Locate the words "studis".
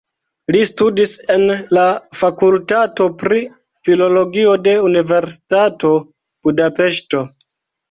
0.67-1.11